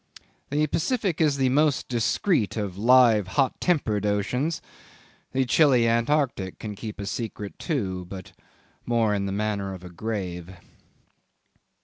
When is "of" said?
2.57-2.75, 9.75-9.83